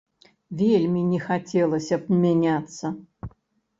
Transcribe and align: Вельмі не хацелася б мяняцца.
Вельмі 0.61 1.03
не 1.11 1.19
хацелася 1.27 1.95
б 2.07 2.21
мяняцца. 2.25 2.85